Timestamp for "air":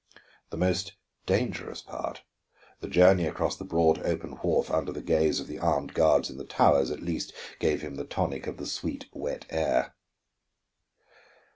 9.51-9.93